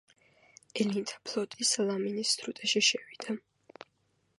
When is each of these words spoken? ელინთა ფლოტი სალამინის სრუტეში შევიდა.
ელინთა 0.83 1.19
ფლოტი 1.29 1.67
სალამინის 1.73 2.35
სრუტეში 2.41 2.87
შევიდა. 2.91 3.41